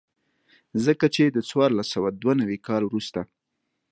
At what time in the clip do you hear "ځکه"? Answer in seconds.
0.85-1.05